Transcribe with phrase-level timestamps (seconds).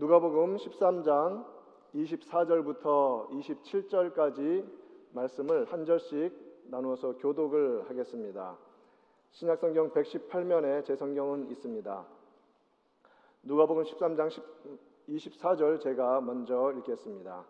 [0.00, 1.44] 누가복음 13장
[1.94, 4.64] 24절부터 27절까지
[5.12, 6.32] 말씀을 한 절씩
[6.70, 8.56] 나누어서 교독을 하겠습니다.
[9.32, 12.06] 신약성경 118면에 제 성경은 있습니다.
[13.42, 14.30] 누가복음 13장
[15.06, 17.44] 24절 제가 먼저 읽겠습니다.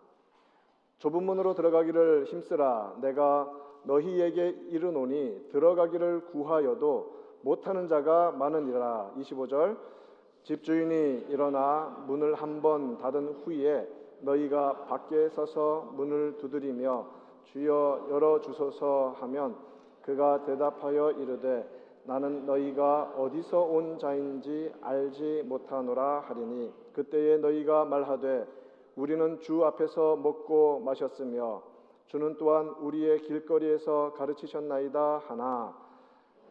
[0.97, 3.49] 좁은 문으로 들어가기를 힘쓰라 내가
[3.85, 10.00] 너희에게 이르노니 들어가기를 구하여도 못하는 자가 많으니라 25절
[10.43, 13.87] 집주인이 일어나 문을 한 번 닫은 후에
[14.21, 17.05] 너희가 밖에 서서 문을 두드리며
[17.45, 19.55] 주여 열어 주소서 하면
[20.03, 21.67] 그가 대답하여 이르되
[22.03, 28.47] 나는 너희가 어디서 온 자인지 알지 못하노라 하리니 그때에 너희가 말하되
[28.95, 31.61] 우리는 주 앞에서 먹고 마셨으며
[32.07, 35.73] 주는 또한 우리의 길거리에서 가르치셨나이다 하나.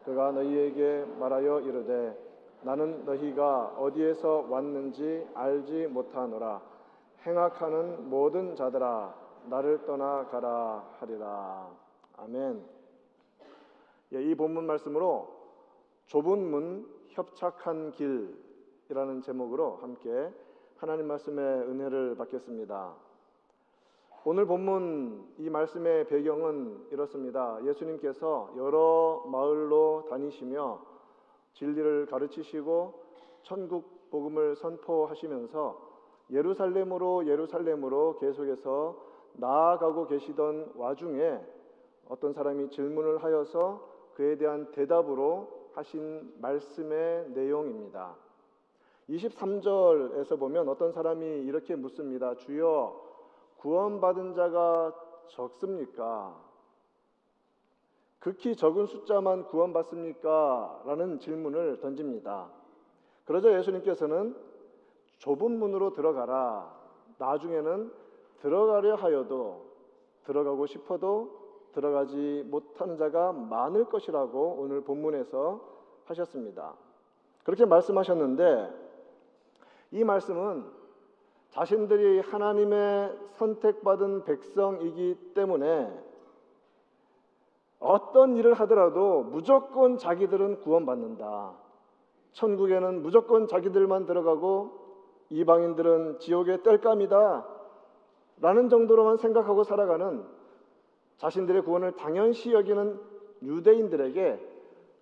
[0.05, 2.30] 그가 너희에게 말하여 이르되
[2.63, 6.61] 나는 너희가 어디에서 왔는지 알지 못하노라
[7.25, 11.69] 행악하는 모든 자들아 나를 떠나 가라 하리라
[12.17, 12.63] 아멘.
[14.13, 15.41] 예, 이 본문 말씀으로
[16.05, 20.31] 좁은 문 협착한 길이라는 제목으로 함께
[20.77, 22.93] 하나님 말씀의 은혜를 받겠습니다.
[24.23, 27.57] 오늘 본문 이 말씀의 배경은 이렇습니다.
[27.65, 30.90] 예수님께서 여러 마을로 다니시며
[31.53, 32.93] 진리를 가르치시고
[33.43, 35.91] 천국 복음을 선포하시면서
[36.31, 41.39] 예루살렘으로 예루살렘으로 계속해서 나아가고 계시던 와중에
[42.07, 48.15] 어떤 사람이 질문을 하여서 그에 대한 대답으로 하신 말씀의 내용입니다.
[49.09, 52.35] 23절에서 보면 어떤 사람이 이렇게 묻습니다.
[52.35, 53.01] 주여
[53.57, 54.93] 구원받은 자가
[55.27, 56.50] 적습니까?
[58.21, 60.83] 극히 적은 숫자만 구원받습니까?
[60.85, 62.49] 라는 질문을 던집니다.
[63.25, 64.35] 그러자 예수님께서는
[65.17, 66.71] 좁은 문으로 들어가라.
[67.17, 67.91] 나중에는
[68.37, 69.65] 들어가려 하여도
[70.23, 71.41] 들어가고 싶어도
[71.73, 75.59] 들어가지 못하는 자가 많을 것이라고 오늘 본문에서
[76.05, 76.75] 하셨습니다.
[77.43, 78.69] 그렇게 말씀하셨는데
[79.93, 80.63] 이 말씀은
[81.49, 86.10] 자신들이 하나님의 선택받은 백성이기 때문에
[87.81, 91.53] 어떤 일을 하더라도 무조건 자기들은 구원받는다.
[92.33, 94.79] 천국에는 무조건 자기들만 들어가고
[95.29, 97.45] 이방인들은 지옥의 땔감이다.
[98.39, 100.23] 라는 정도로만 생각하고 살아가는
[101.17, 102.99] 자신들의 구원을 당연시 여기는
[103.41, 104.47] 유대인들에게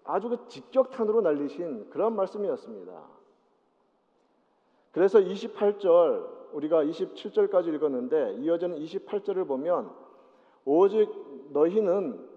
[0.05, 3.01] 아주 그 직격탄으로 날리신 그런 말씀이었습니다.
[4.91, 9.91] 그래서 28절 우리가 27절까지 읽었는데 이어지는 28절을 보면
[10.65, 11.09] 오직
[11.51, 12.28] 너희는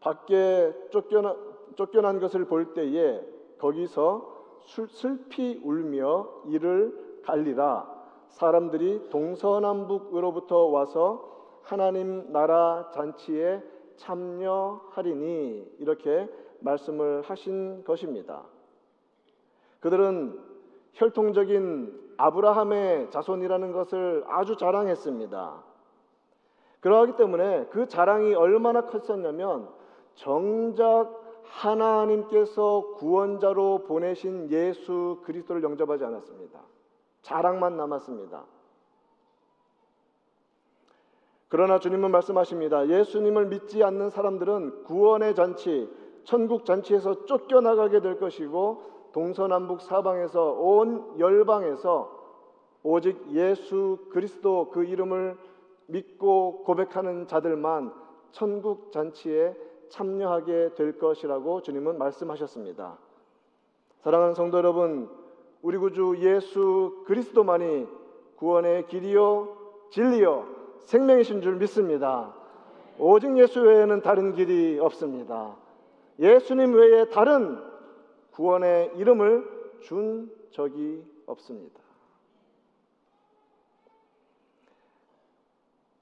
[0.00, 1.36] 밖에 쫓겨나,
[1.76, 3.20] 쫓겨난 것을 볼 때에
[3.58, 4.40] 거기서
[4.88, 13.62] 슬피 울며 이를 갈리라 사람들이 동서남북으로부터 와서 하나님 나라 잔치에
[13.96, 16.28] 참여하리니 이렇게
[16.60, 18.44] 말씀을 하신 것입니다.
[19.80, 20.38] 그들은
[20.94, 25.64] 혈통적인 아브라함의 자손이라는 것을 아주 자랑했습니다.
[26.80, 29.68] 그러하기 때문에 그 자랑이 얼마나 컸었냐면
[30.20, 36.60] 정작 하나님께서 구원자로 보내신 예수 그리스도를 영접하지 않았습니다.
[37.22, 38.44] 자랑만 남았습니다.
[41.48, 42.88] 그러나 주님은 말씀하십니다.
[42.88, 45.90] 예수님을 믿지 않는 사람들은 구원의 잔치,
[46.24, 48.82] 천국 잔치에서 쫓겨나가게 될 것이고
[49.12, 52.20] 동서남북 사방에서 온 열방에서
[52.82, 55.36] 오직 예수 그리스도 그 이름을
[55.86, 57.92] 믿고 고백하는 자들만
[58.32, 62.98] 천국 잔치에 참여하게 될 것이라고 주님은 말씀하셨습니다.
[64.00, 65.10] 사랑하는 성도 여러분,
[65.62, 67.86] 우리 구주 예수 그리스도만이
[68.36, 69.56] 구원의 길이요
[69.90, 70.46] 진리요
[70.84, 72.34] 생명이신 줄 믿습니다.
[72.98, 75.56] 오직 예수 외에는 다른 길이 없습니다.
[76.18, 77.58] 예수님 외에 다른
[78.32, 81.80] 구원의 이름을 준 적이 없습니다.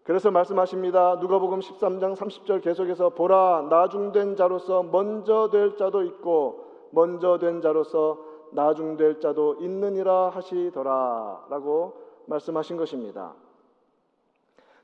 [0.08, 1.16] 그래서 말씀하십니다.
[1.16, 8.18] 누가복음 13장 30절 계속해서 보라 나중된 자로서 먼저 될 자도 있고 먼저 된 자로서
[8.52, 11.92] 나중될 자도 있느니라 하시더라라고
[12.24, 13.34] 말씀하신 것입니다.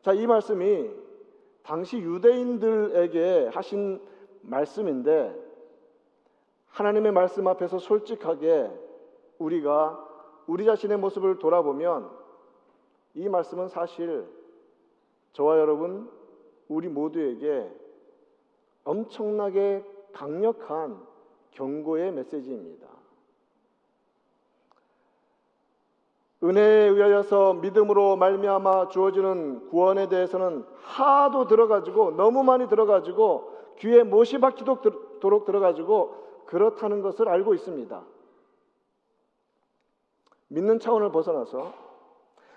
[0.02, 0.90] 자, 이 말씀이
[1.62, 4.02] 당시 유대인들에게 하신
[4.42, 5.34] 말씀인데
[6.68, 8.70] 하나님의 말씀 앞에서 솔직하게
[9.38, 10.06] 우리가
[10.46, 12.10] 우리 자신의 모습을 돌아보면
[13.14, 14.43] 이 말씀은 사실
[15.34, 16.10] 저와 여러분
[16.68, 17.70] 우리 모두에게
[18.84, 21.04] 엄청나게 강력한
[21.50, 22.86] 경고의 메시지입니다.
[26.42, 35.46] 은혜에 의하여서 믿음으로 말미암아 주어지는 구원에 대해서는 하도 들어가지고 너무 많이 들어가지고 귀에 못이 박히도록
[35.46, 38.04] 들어가지고 그렇다는 것을 알고 있습니다.
[40.48, 41.72] 믿는 차원을 벗어나서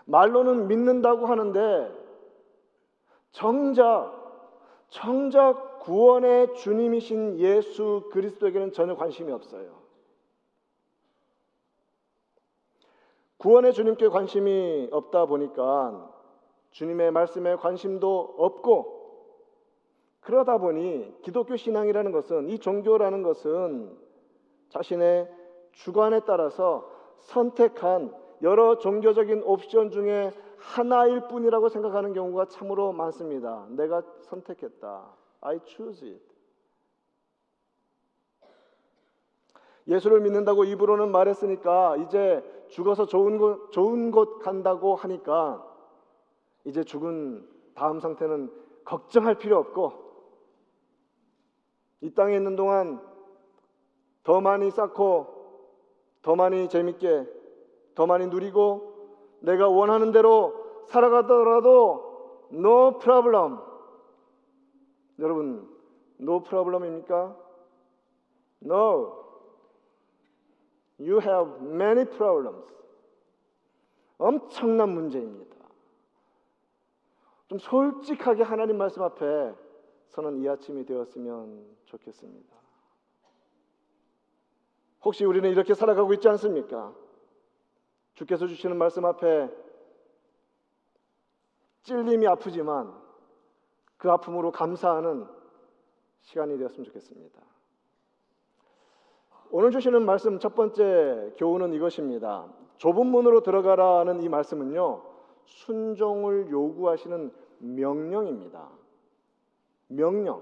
[0.05, 1.96] 말로는 믿는다고 하는데
[3.31, 4.17] 정작
[4.89, 9.77] 정작 구원의 주님이신 예수 그리스도에게는 전혀 관심이 없어요.
[13.37, 16.11] 구원의 주님께 관심이 없다 보니까
[16.71, 18.97] 주님의 말씀에 관심도 없고
[20.21, 23.97] 그러다 보니 기독교 신앙이라는 것은 이 종교라는 것은
[24.69, 25.31] 자신의
[25.71, 26.89] 주관에 따라서
[27.19, 33.65] 선택한 여러 종교적인 옵션 중에 하나일 뿐이라고 생각하는 경우가 참으로 많습니다.
[33.69, 35.05] 내가 선택했다.
[35.41, 36.37] I choose it.
[39.87, 45.65] 예수를 믿는다고 입으로는 말했으니까 이제 죽어서 좋은 곳, 좋은 곳 간다고 하니까
[46.65, 48.51] 이제 죽은 다음 상태는
[48.83, 50.07] 걱정할 필요 없고
[52.01, 53.01] 이 땅에 있는 동안
[54.23, 55.35] 더 많이 쌓고
[56.21, 57.25] 더 많이 재밌게
[57.95, 58.86] 더 많이 누리고
[59.39, 63.59] 내가 원하는 대로 살아가더라도 no problem.
[65.19, 65.67] 여러분
[66.19, 67.35] no problem입니까?
[68.63, 69.25] No.
[70.99, 72.65] You have many problems.
[74.17, 75.55] 엄청난 문제입니다.
[77.47, 79.53] 좀 솔직하게 하나님 말씀 앞에
[80.07, 82.57] 서는 이 아침이 되었으면 좋겠습니다.
[85.03, 86.93] 혹시 우리는 이렇게 살아가고 있지 않습니까?
[88.17, 89.47] 주께서 주시는 말씀 앞에
[91.83, 92.91] 찔림이 아프지만
[93.97, 95.27] 그 아픔으로 감사하는
[96.21, 97.39] 시간이 되었으면 좋겠습니다.
[99.51, 102.47] 오늘 주시는 말씀 첫 번째 교훈은 이것입니다.
[102.77, 105.03] 좁은 문으로 들어가라는 이 말씀은요,
[105.45, 108.67] 순종을 요구하시는 명령입니다.
[109.89, 110.41] 명령.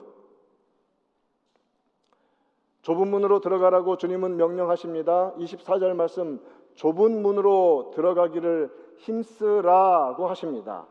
[2.84, 5.34] 좁은 문으로 들어가라고 주님은 명령하십니다.
[5.34, 6.40] 24절 말씀,
[6.76, 10.86] 좁은 문으로 들어가기를 힘쓰라고 하십니다.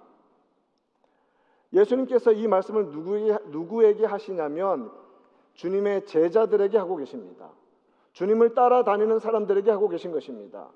[1.72, 2.86] 예수님께서 이 말씀을
[3.50, 4.90] 누구에게, 하시냐면
[5.54, 7.50] 주님의 제자들에게 하고 계십니다.
[8.12, 10.68] 주님을 따라다니는 사람들에게 하고 계신 것입니다.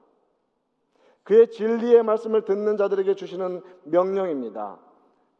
[1.22, 4.78] 그의 진리의 말씀을 듣는 자들에게 주시는 명령입니다.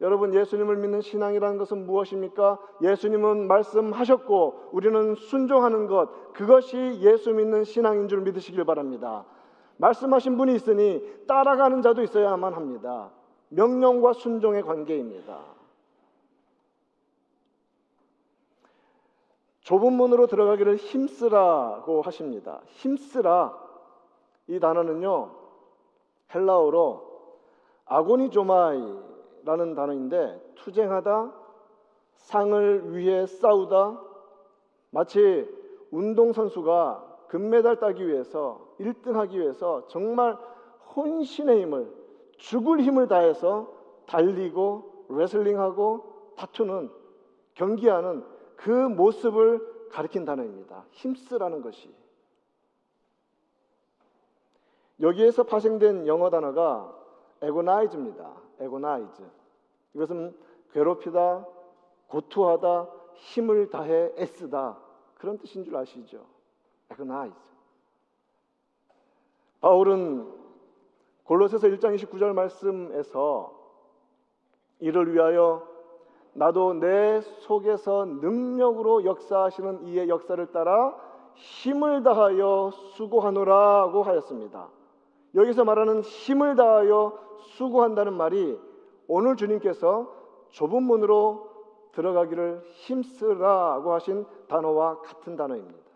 [0.01, 2.57] 여러분 예수님을 믿는 신앙이라는 것은 무엇입니까?
[2.81, 9.25] 예수님은 말씀하셨고 우리는 순종하는 것 그것이 예수 믿는 신앙인 줄 믿으시길 바랍니다.
[9.79, 13.11] 말씀하신 분이 있으니 따라가는 자도 있어야만 합니다.
[13.49, 15.39] 명령과 순종의 관계입니다.
[19.61, 22.61] 좁은 문으로 들어가기를 힘쓰라고 하십니다.
[22.65, 23.57] 힘쓰라
[24.47, 25.31] 이 단어는요
[26.33, 27.09] 헬라어로
[27.85, 31.33] 아고니조마이라는 단어인데 투쟁하다,
[32.15, 34.01] 상을 위해 싸우다,
[34.91, 35.47] 마치
[35.89, 40.37] 운동 선수가 금메달 따기 위해서 1등하기 위해서 정말
[40.95, 41.93] 혼신의 힘을
[42.37, 43.73] 죽을 힘을 다해서
[44.05, 46.89] 달리고 레슬링하고 다투는
[47.53, 48.23] 경기하는
[48.55, 50.85] 그 모습을 가리킨 단어입니다.
[50.91, 51.93] 힘쓰라는 것이.
[55.01, 56.95] 여기에서 파생된 영어 단어가
[57.43, 58.33] agonize입니다.
[58.61, 59.25] agonize.
[59.93, 60.35] 이것은
[60.71, 61.45] 괴롭히다,
[62.07, 64.77] 고투하다, 힘을 다해 애쓰다
[65.15, 66.25] 그런 뜻인 줄 아시죠?
[66.91, 67.35] agonize.
[69.61, 70.27] 바울은
[71.23, 73.53] 골로새서 1장 29절 말씀에서
[74.79, 75.67] 이를 위하여
[76.33, 80.95] 나도 내 속에서 능력으로 역사하시는 이의 역사를 따라
[81.33, 84.69] 힘을 다하여 수고하노라고 하였습니다.
[85.35, 88.59] 여기서 말하는 힘을 다하여 수고한다는 말이
[89.07, 90.11] 오늘 주님께서
[90.49, 91.49] 좁은 문으로
[91.91, 95.88] 들어가기를 힘쓰라고 하신 단어와 같은 단어입니다.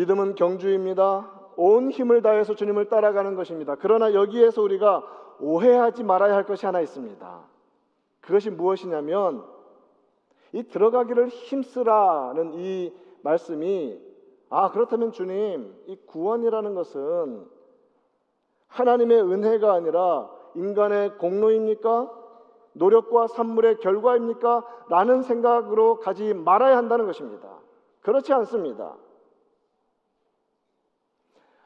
[0.00, 1.30] 믿음은 경주입니다.
[1.56, 3.76] 온 힘을 다해서 주님을 따라가는 것입니다.
[3.78, 5.04] 그러나 여기에서 우리가
[5.40, 7.40] 오해하지 말아야 할 것이 하나 있습니다.
[8.22, 9.44] 그것이 무엇이냐면
[10.52, 14.00] 이 들어가기를 힘쓰라는 이 말씀이
[14.48, 17.46] 아 그렇다면 주님 이 구원이라는 것은
[18.68, 22.10] 하나님의 은혜가 아니라 인간의 공로입니까?
[22.72, 24.64] 노력과 산물의 결과입니까?
[24.88, 27.48] 라는 생각으로 가지 말아야 한다는 것입니다.
[28.00, 28.96] 그렇지 않습니다.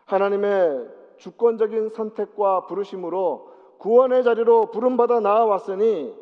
[0.06, 6.14] 하나님의 주권적인 선택과 부르심으로 구원의 자리로 부름받아 나아왔으니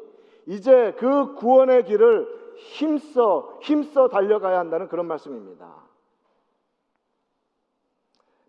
[0.46, 5.82] 이제 그 구원의 길을 힘써 힘써 달려가야 한다는 그런 말씀입니다.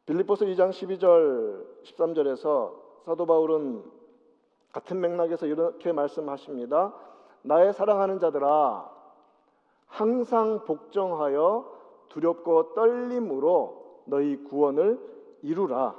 [0.05, 2.73] 빌립보서 2장 12절 13절에서
[3.05, 3.83] 사도 바울은
[4.71, 6.93] 같은 맥락에서 이렇게 말씀하십니다.
[7.43, 8.89] 나의 사랑하는 자들아
[9.87, 11.71] 항상 복종하여
[12.09, 14.99] 두렵고 떨림으로 너희 구원을
[15.43, 15.95] 이루라.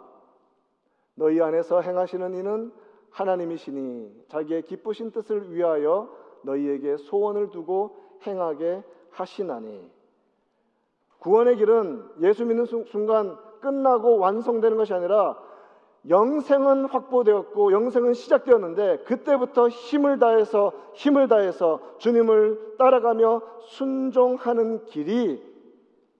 [1.15, 2.73] 너희 안에서 행하시는 이는
[3.11, 6.09] 하나님이시니 자기의 기쁘신 뜻을 위하여
[6.43, 7.97] 너희에게 소원을 두고
[8.27, 9.89] 행하게 하시나니
[11.21, 15.39] 구원의 길은 예수 믿는 순간 끝나고 완성되는 것이 아니라
[16.09, 25.43] 영생은 확보되었고 영생은 시작되었는데 그때부터 힘을 다해서 힘을 다해서 주님을 따라가며 순종하는 길이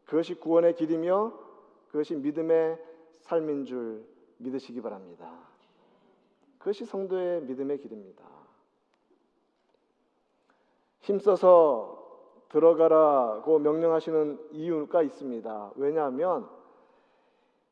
[0.07, 1.33] 그것이 구원의 길이며
[1.89, 2.79] 그것이 믿음의
[3.25, 4.05] 삶인 줄
[4.39, 5.31] 믿으시기 바랍니다.
[6.59, 8.25] 그것이 성도의 믿음의 길입니다.
[11.01, 12.03] 힘써서
[12.49, 15.73] 들어가라고 명령하시는 이유가 있습니다.
[15.77, 16.49] 왜냐하면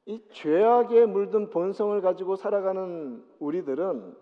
[0.06, 4.16] 이 죄악에 물든 본성을 가지고 살아가는 우리들은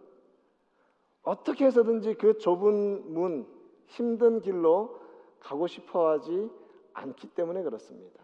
[1.22, 3.46] 어떻게 해서든지 그 좁은 문,
[3.87, 5.00] 힘든 길로
[5.40, 6.50] 가고 싶어 하지
[6.92, 8.22] 않기 때문에 그렇습니다.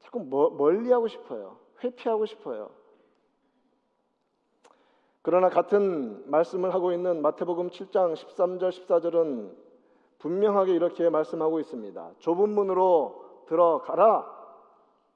[0.00, 1.63] 자꾸 멀리 하고 싶어요.
[1.82, 2.70] 회피하고 싶어요.
[5.22, 9.54] 그러나 같은 말씀을 하고 있는 마태복음 7장 13절 14절은
[10.18, 12.12] 분명하게 이렇게 말씀하고 있습니다.
[12.18, 14.32] 좁은 문으로 들어가라.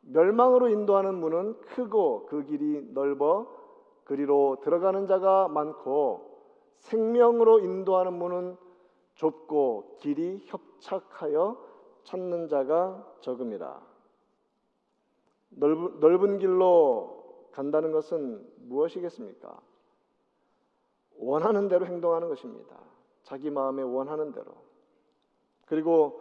[0.01, 3.47] 멸망으로 인도하는 문은 크고 그 길이 넓어
[4.05, 6.39] 그리로 들어가는 자가 많고
[6.79, 8.57] 생명으로 인도하는 문은
[9.15, 11.59] 좁고 길이 협착하여
[12.05, 13.88] 찾는 자가 적음이라.
[15.51, 19.61] 넓은, 넓은 길로 간다는 것은 무엇이겠습니까?
[21.19, 22.77] 원하는 대로 행동하는 것입니다.
[23.23, 24.53] 자기 마음에 원하는 대로.
[25.67, 26.21] 그리고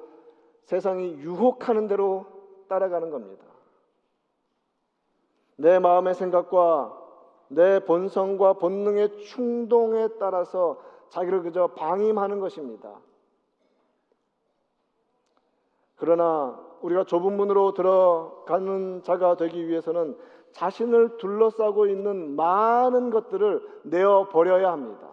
[0.64, 2.26] 세상이 유혹하는 대로
[2.68, 3.46] 따라가는 겁니다.
[5.56, 7.06] 내 마음의 생각과
[7.50, 13.00] 내 본성과 본능의 충동에 따라서 자기를 그저 방임하는 것입니다.
[15.96, 20.18] 그러나 우리가 좁은 문으로 들어가는 자가 되기 위해서는
[20.52, 25.12] 자신을 둘러싸고 있는 많은 것들을 내어 버려야 합니다.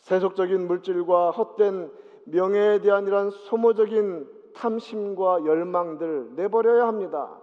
[0.00, 1.92] 세속적인 물질과 헛된
[2.24, 7.40] 명예에 대한 이런 소모적인 탐심과 열망들 내버려야 합니다.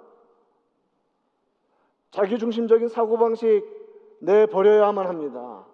[2.11, 3.65] 자기 중심적인 사고방식
[4.19, 5.65] 내버려야만 합니다.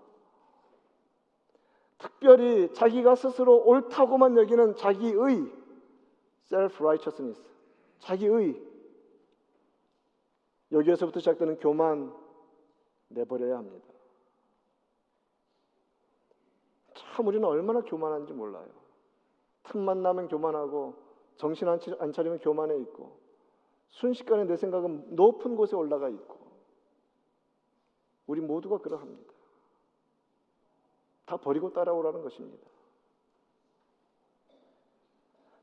[1.97, 5.60] 특별히 자기가 스스로 옳다고만 여기는 자기의
[6.51, 7.41] self righteousness,
[7.99, 8.61] 자기의
[10.71, 12.13] 여기에서부터 시작되는 교만
[13.09, 13.87] 내버려야 합니다.
[16.93, 18.69] 참 우리는 얼마나 교만한지 몰라요.
[19.63, 20.95] 틈만 나면 교만하고
[21.37, 23.19] 정신 안 차리면 교만해 있고
[23.89, 26.39] 순식간에 내 생각은 높은 곳에 올라가 있고
[28.27, 29.33] 우리 모두가 그러합니다.
[31.25, 32.67] 다 버리고 따라오라는 것입니다.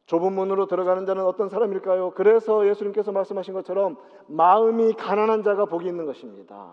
[0.08, 2.12] 좁은 문으로 들어가는 자는 어떤 사람일까요?
[2.12, 6.72] 그래서 예수님께서 말씀하신 것처럼 마음이 가난한 자가 복이 있는 것입니다.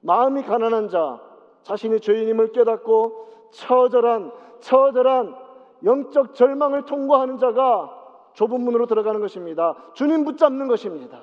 [0.00, 1.20] 마음이 가난한 자,
[1.62, 5.36] 자신이 죄인임을 깨닫고 처절한 처절한
[5.84, 9.76] 영적 절망을 통과하는 자가 좁은 문으로 들어가는 것입니다.
[9.94, 11.22] 주님 붙잡는 것입니다.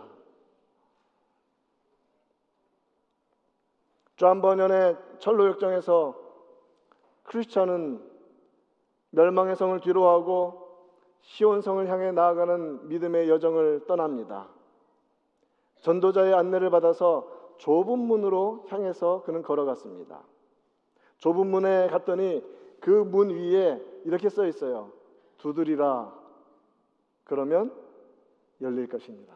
[4.15, 6.15] 존 번연의 천로 역정에서
[7.23, 8.01] 크리스천은
[9.09, 10.62] 멸망의 성을 뒤로하고
[11.23, 14.49] 시온성을 향해 나아가는 믿음의 여정을 떠납니다.
[15.81, 20.21] 전도자의 안내를 받아서 좁은 문으로 향해서 그는 걸어갔습니다.
[21.17, 22.43] 좁은 문에 갔더니
[22.79, 24.91] 그 문 위에 이렇게 써 있어요.
[25.37, 26.13] 두드리라.
[27.23, 27.73] 그러면
[28.61, 29.33] 열릴 것입니다.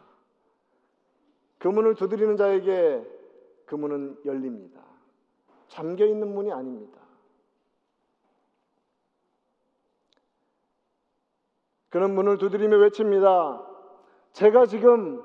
[1.57, 3.05] 그 문을 두드리는 자에게
[3.65, 4.81] 그 문은 열립니다.
[5.69, 6.96] 잠겨 있는 문이 아닙니다.
[11.97, 13.59] 그는 문을 두드리며 외칩니다.
[14.33, 15.19] 제가 지금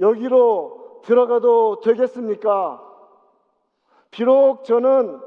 [0.00, 2.82] 여기로 들어가도 되겠습니까?
[4.10, 5.20] 비록 저는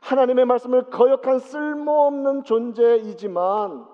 [0.00, 3.86] 하나님의 말씀을 거역한 쓸모없는 존재이지만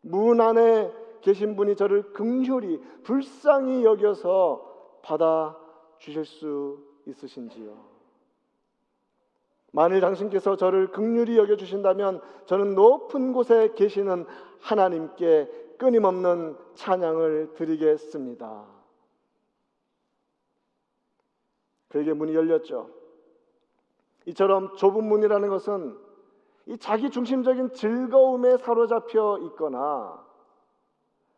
[0.00, 5.56] 문 안에 계신 분이 저를 긍휼히 불쌍히 여겨서 받아
[5.98, 7.89] 주실 수 있으신지요?
[9.72, 14.26] 만일 당신께서 저를 극률히 여겨 주신다면 저는 높은 곳에 계시는
[14.60, 15.48] 하나님께
[15.78, 18.64] 끊임없는 찬양을 드리겠습니다.
[21.88, 22.90] 그에게 문이 열렸죠.
[24.26, 25.98] 이처럼 좁은 문이라는 것은
[26.66, 30.24] 이 자기 중심적인 즐거움에 사로잡혀 있거나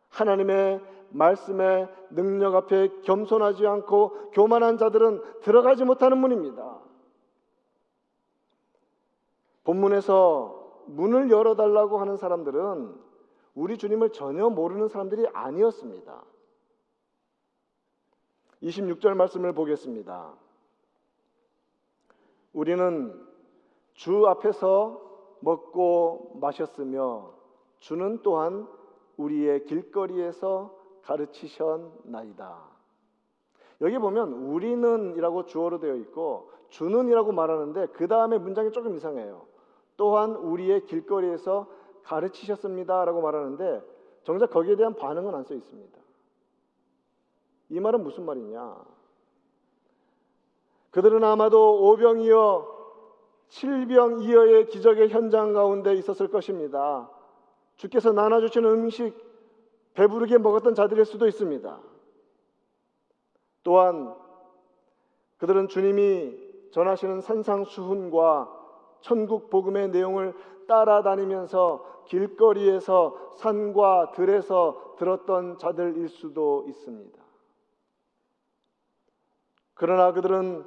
[0.09, 6.79] 하나님의 말씀의 능력 앞에 겸손하지 않고 교만한 자들은 들어가지 못하는 문입니다.
[9.63, 12.95] 본문에서 문을 열어달라고 하는 사람들은
[13.55, 16.23] 우리 주님을 전혀 모르는 사람들이 아니었습니다.
[18.61, 20.33] 26절 말씀을 보겠습니다.
[22.53, 23.27] 우리는
[23.93, 25.01] 주 앞에서
[25.39, 27.33] 먹고 마셨으며
[27.79, 28.67] 주는 또한
[29.17, 32.73] 우리의 길거리에서 가르치셨나이다.
[33.81, 39.45] 여기 보면 우리는이라고 주어로 되어 있고 주는이라고 말하는데 그 다음에 문장이 조금 이상해요.
[40.03, 41.65] 또한 우리의 길거리에서
[42.03, 43.81] 가르치셨습니다라고 말하는데
[44.23, 45.97] 정작 거기에 대한 반응은 안 써 있습니다.
[47.69, 48.83] 이 말은 무슨 말이냐?
[50.91, 52.67] 그들은 아마도 오병이어
[53.47, 57.09] 칠병이어의 기적의 현장 가운데 있었을 것입니다.
[57.77, 59.15] 주께서 나눠주시는 음식
[59.93, 61.79] 배부르게 먹었던 자들일 수도 있습니다.
[63.63, 64.13] 또한
[65.37, 66.37] 그들은 주님이
[66.71, 68.62] 전하시는 산상수훈과
[69.03, 70.33] 천국 복음의 내용을
[70.67, 77.21] 따라다니면서 길거리에서 산과 들에서 들었던 자들일 수도 있습니다.
[79.73, 80.63] 그러나 그들은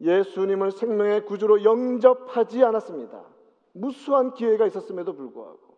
[0.00, 3.24] 예수님을 생명의 구주로 영접하지 않았습니다.
[3.72, 5.76] 무수한 기회가 있었음에도 불구하고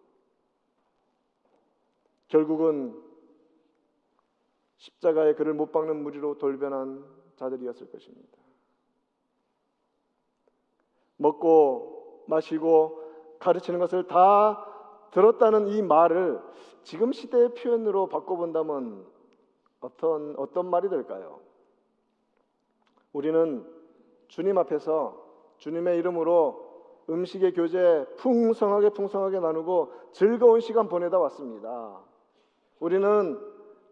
[2.28, 3.00] 결국은
[4.76, 7.04] 십자가에 그를 못 박는 무리로 돌변한
[7.37, 8.44] 자들이었을 것입니다.
[11.16, 13.02] 먹고 마시고
[13.38, 14.66] 가르치는 것을 다
[15.11, 16.40] 들었다는 이 말을
[16.83, 19.06] 지금 시대의 표현으로 바꿔본다면
[19.80, 21.40] 어떤 어떤 말이 될까요?
[23.12, 23.64] 우리는
[24.28, 25.23] 주님 앞에서
[25.59, 26.64] 주님의 이름으로
[27.09, 32.00] 음식의 교제 풍성하게 풍성하게 나누고 즐거운 시간 보내다 왔습니다.
[32.80, 33.38] 우리는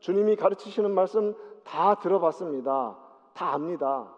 [0.00, 2.98] 주님이 가르치시는 말씀 다 들어봤습니다.
[3.34, 4.12] 다 압니다.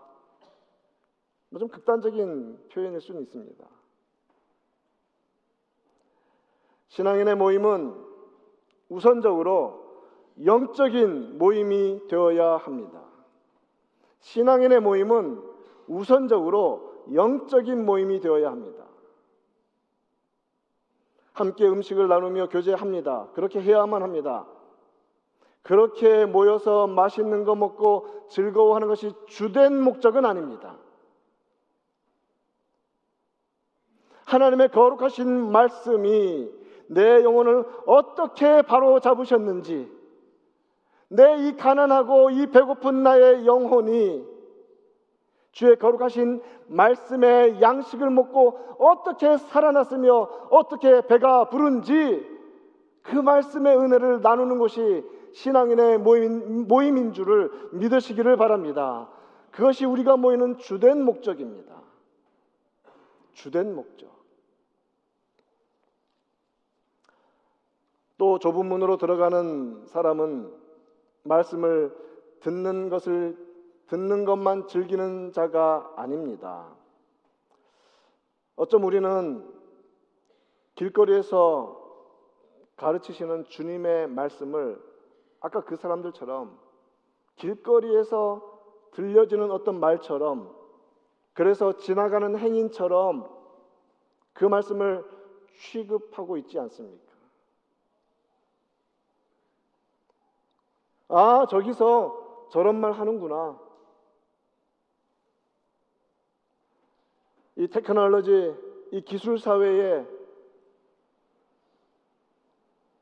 [1.54, 3.64] 뭐 좀 극단적인 표현일 수는 있습니다.
[6.88, 7.94] 신앙인의 모임은
[8.88, 9.84] 우선적으로
[10.44, 13.04] 영적인 모임이 되어야 합니다.
[14.18, 15.40] 신앙인의 모임은
[15.86, 18.86] 우선적으로 영적인 모임이 되어야 합니다.
[21.34, 23.28] 함께 음식을 나누며 교제합니다.
[23.32, 24.44] 그렇게 해야만 합니다.
[25.62, 30.78] 그렇게 모여서 맛있는 거 먹고 즐거워하는 것이 주된 목적은 아닙니다.
[34.24, 36.50] 하나님의 거룩하신 말씀이
[36.88, 39.90] 내 영혼을 어떻게 바로 잡으셨는지,
[41.08, 44.24] 내 이 가난하고 이 배고픈 나의 영혼이
[45.52, 52.26] 주의 거룩하신 말씀의 양식을 먹고 어떻게 살아났으며 어떻게 배가 부른지
[53.02, 59.08] 그 말씀의 은혜를 나누는 것이 신앙인의 모임, 모임인 줄을 믿으시기를 바랍니다.
[59.52, 61.83] 그것이 우리가 모이는 주된 목적입니다.
[63.34, 64.12] 주된 목적.
[68.16, 70.52] 또 좁은 문으로 들어가는 사람은
[71.24, 71.94] 말씀을
[72.40, 73.36] 듣는 것을
[73.86, 76.74] 듣는 것만 즐기는 자가 아닙니다.
[78.56, 79.52] 어쩜 우리는
[80.74, 81.80] 길거리에서
[82.76, 84.80] 가르치시는 주님의 말씀을
[85.40, 86.58] 아까 그 사람들처럼
[87.36, 88.42] 길거리에서
[88.92, 90.54] 들려지는 어떤 말처럼
[91.34, 93.28] 그래서 지나가는 행인처럼
[94.32, 95.04] 그 말씀을
[95.56, 97.12] 취급하고 있지 않습니까?
[101.08, 103.58] 아, 저기서 저런 말 하는구나.
[107.56, 108.54] 이 테크놀로지,
[108.92, 110.06] 이 기술 사회에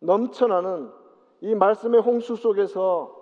[0.01, 0.93] 넘쳐나는
[1.41, 3.19] 이 말씀의 홍수 속에서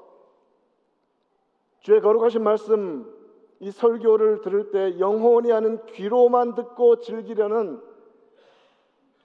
[1.81, 3.20] 주의 거룩하신 말씀,
[3.61, 7.81] 이 설교를 들을 때 영혼이 하는 귀로만 듣고 즐기려는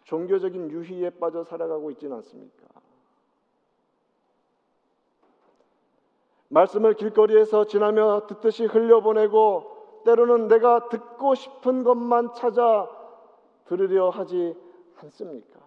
[0.03, 2.65] 종교적인 유희에 빠져 살아가고 있지는 않습니까?
[6.49, 12.89] 말씀을 길거리에서 지나며 듣듯이 흘려보내고 때로는 내가 듣고 싶은 것만 찾아
[13.65, 14.55] 들으려 하지
[14.97, 15.59] 않습니까?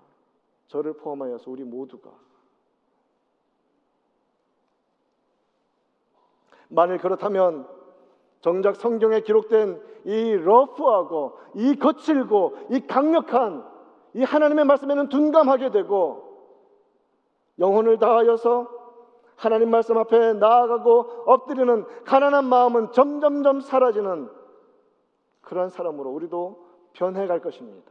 [0.68, 2.10] 저를 포함하여서 우리 모두가
[6.68, 7.77] 만일 그렇다면
[8.40, 13.64] 정작 성경에 기록된 이 러프하고 이 거칠고 이 강력한
[14.14, 16.28] 이 하나님의 말씀에는 둔감하게 되고
[17.58, 18.78] 영혼을 다하여서
[19.36, 24.28] 하나님 말씀 앞에 나아가고 엎드리는 가난한 마음은 점점점 사라지는
[25.42, 27.90] 그러한 사람으로 우리도 변해갈 것입니다.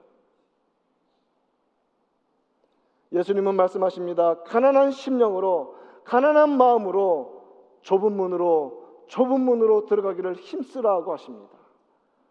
[3.14, 4.44] 예수님은 말씀하십니다.
[4.44, 7.44] 가난한 심령으로 가난한 마음으로
[7.82, 11.58] 좁은 문으로 좁은 문으로 들어가기를 힘쓰라고 하십니다.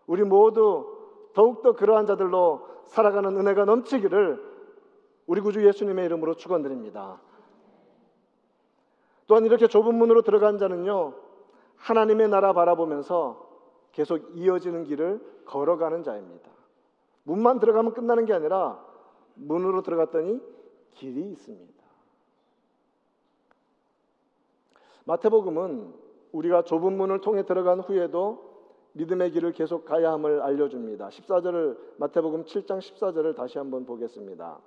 [0.07, 0.97] 우리 모두
[1.35, 4.57] 더욱더 그러한 자들로 살아가는 은혜가 넘치기를
[5.27, 7.21] 우리 구주 예수님의 이름으로 축원드립니다.
[9.27, 11.15] 또한 이렇게 좁은 문으로 들어간 자는요
[11.77, 13.45] 하나님의 나라 바라보면서
[13.93, 16.51] 계속 이어지는 길을 걸어가는 자입니다.
[17.25, 18.83] 문만 들어가면 끝나는 게 아니라
[19.35, 20.41] 문으로 들어갔더니
[20.93, 21.85] 길이 있습니다.
[25.05, 26.06] 마태복음은
[26.37, 28.57] 우리가 좁은 문을 통해 들어간 후에도
[28.93, 31.09] 믿음의 길을 계속 가야 함을 알려줍니다.
[31.09, 34.59] 14절을 마태복음 7장 14절을 다시 한번 보겠습니다.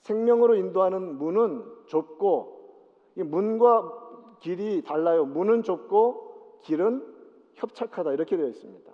[0.00, 2.58] 생명으로 인도하는 문은 좁고
[3.16, 5.24] 문과 길이 달라요.
[5.24, 7.04] 문은 좁고 길은
[7.54, 8.92] 협착하다 이렇게 되어 있습니다.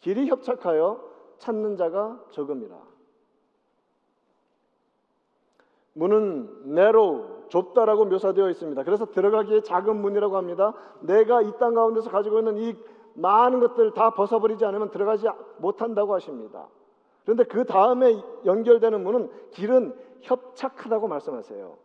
[0.00, 1.02] 길이 협착하여
[1.38, 2.76] 찾는 자가 적음이라.
[5.94, 8.82] 문은 narrow, 좁다라고 묘사되어 있습니다.
[8.84, 10.74] 그래서 들어가기에 작은 문이라고 합니다.
[11.00, 12.76] 내가 이 땅 가운데서 가지고 있는 이
[13.14, 15.26] 많은 것들 다 벗어버리지 않으면 들어가지
[15.58, 16.68] 못한다고 하십니다.
[17.24, 21.76] 그런데 그 다음에 연결되는 문은 길은 협착하다고 말씀하세요.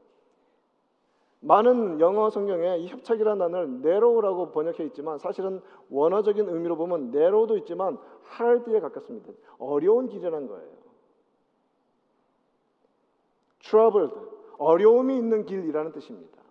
[1.42, 7.98] 많은 영어 성경에 이 협착이라는 단어를 narrow라고 번역해 있지만 사실은 원어적인 의미로 보면 narrow도 있지만
[8.40, 9.34] hard에 가깝습니다.
[9.58, 10.72] 어려운 길이라는 거예요.
[13.60, 14.14] troubled,
[14.58, 16.42] 어려움이 있는 길이라는 뜻입니다.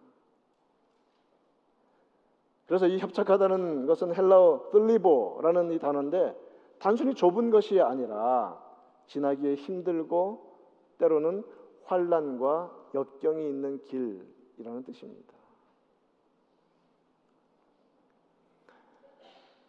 [2.67, 6.35] 그래서 이 협착하다는 것은 헬라어 뜰리보라는 이 단어인데
[6.79, 8.59] 단순히 좁은 것이 아니라
[9.07, 10.53] 지나기에 힘들고
[10.99, 11.45] 때로는
[11.85, 15.33] 환란과 역경이 있는 길이라는 뜻입니다.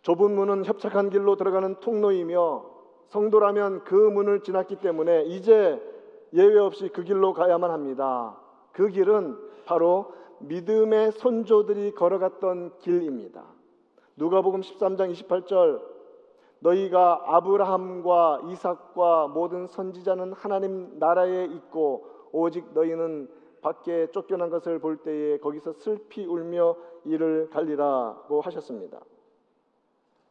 [0.01, 2.71] 좁은 문은 협착한 길로 들어가는 통로이며
[3.07, 5.81] 성도라면 그 문을 지났기 때문에 이제
[6.33, 8.37] 예외 없이 그 길로 가야만 합니다.
[8.71, 13.45] 그 길은 바로 믿음의 선조들이 걸어갔던 길입니다.
[14.15, 15.81] 누가복음 13장 28절
[16.59, 23.29] 너희가 아브라함과 이삭과 모든 선지자는 하나님 나라에 있고 오직 너희는
[23.61, 28.99] 밖에 쫓겨난 것을 볼 때에 거기서 슬피 울며 이를 갈리라고 하셨습니다.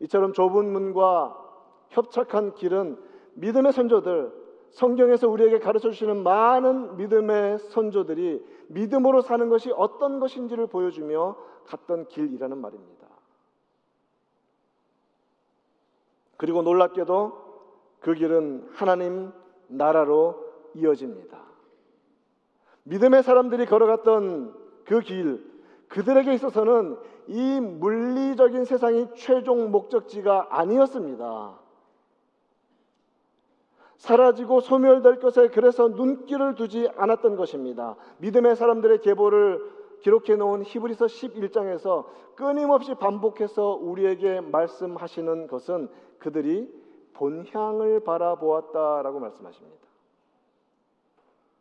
[0.01, 1.39] 이처럼 좁은 문과
[1.91, 2.99] 협착한 길은
[3.35, 4.42] 믿음의 선조들
[4.73, 12.59] 성경에서 우리에게 가르쳐 주시는 많은 믿음의 선조들이 믿음으로 사는 것이 어떤 것인지를 보여주며 갔던 길이라는
[12.59, 13.07] 말입니다.
[16.37, 17.43] 그리고 놀랍게도
[18.01, 19.33] 그 길은 하나님
[19.69, 20.43] 나라로
[20.75, 21.39] 이어집니다.
[22.85, 24.55] 믿음의 사람들이 걸어갔던
[24.85, 25.53] 그 길,
[25.89, 31.62] 그들에게 있어서는 이 물리적인 세상이 최종 목적지가 아니었습니다.
[34.03, 37.95] 사라지고 소멸될 것에 그래서 눈길을 두지 않았던 것입니다.
[38.19, 39.61] 믿음의 사람들의 계보를
[40.01, 45.89] 기록해 놓은 히브리서 11장에서 끊임없이 반복해서 우리에게 말씀하시는 것은
[46.19, 46.69] 그들이
[47.13, 49.87] 본향을 바라보았다라고 말씀하십니다.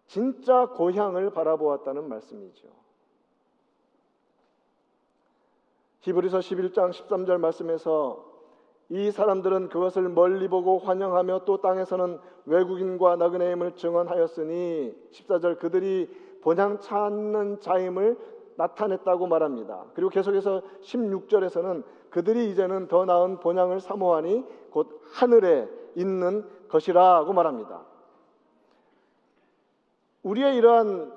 [0.08, 2.70] 진짜 고향을 바라보았다는 말씀이죠.
[6.00, 8.31] 히브리서 11장 13절 말씀에서
[8.92, 16.10] 이 사람들은 그것을 멀리 보고 환영하며 또 땅에서는 외국인과 나그네임을 증언하였으니 14절 그들이
[16.42, 18.18] 본향 찾는 자임을
[18.58, 19.86] 나타냈다고 말합니다.
[19.94, 27.86] 그리고 계속해서 16절에서는 그들이 이제는 더 나은 본향을 사모하니 곧 하늘에 있는 것이라고 말합니다.
[30.24, 31.14] 우리의 이러한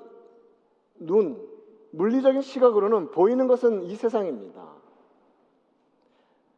[0.99, 1.45] 눈,
[1.91, 4.74] 물리적인 시각으로는 보이는 것은 이 세상입니다.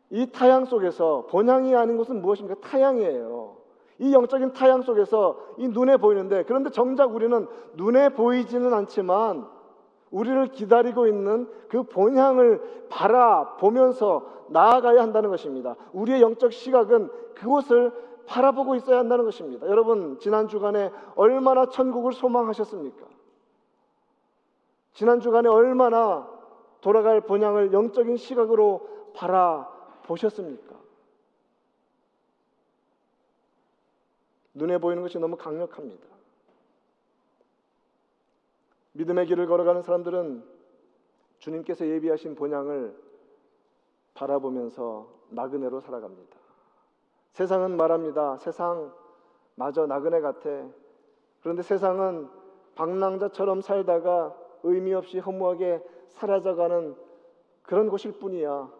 [0.09, 2.61] 이 타양 속에서 본향이 아닌 것은 무엇입니까?
[2.61, 3.57] 타양이에요.
[3.99, 9.47] 이 영적인 타양 속에서 이 눈에 보이는데 그런데 정작 우리는 눈에 보이지는 않지만
[10.11, 15.75] 우리를 기다리고 있는 그 본향을 바라보면서 나아가야 한다는 것입니다.
[15.91, 17.91] 우리의 영적 시각은 그곳을
[18.27, 19.67] 바라보고 있어야 한다는 것입니다.
[19.67, 23.05] 여러분, 지난 주간에 얼마나 천국을 소망하셨습니까?
[24.93, 26.27] 지난 주간에 얼마나
[26.81, 29.76] 돌아갈 본향을 영적인 시각으로 바라
[30.07, 30.75] 보셨습니까?
[34.53, 36.07] 눈에 보이는 것이 너무 강력합니다.
[38.93, 40.43] 믿음의 길을 걸어가는 사람들은
[41.39, 42.97] 주님께서 예비하신 본향을
[44.15, 46.37] 바라보면서 나그네로 살아갑니다.
[47.33, 48.37] 세상은 말합니다.
[48.37, 48.91] 세상
[49.55, 50.49] 마저 나그네 같아.
[51.41, 52.27] 그런데 세상은
[52.73, 56.95] 방랑자처럼 살다가 의미 없이 허무하게 사라져가는
[57.61, 58.76] 그런 곳일 뿐이야.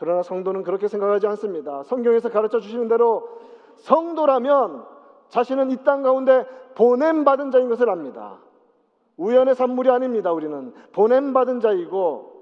[0.00, 1.82] 그러나 성도는 그렇게 생각하지 않습니다.
[1.82, 3.28] 성경에서 가르쳐 주시는 대로
[3.76, 4.86] 성도라면
[5.28, 8.38] 자신은 이 땅 가운데 보냄 받은 자인 것을 압니다.
[9.18, 10.32] 우연의 산물이 아닙니다.
[10.32, 12.32] 우리는 보냄 받은 자이고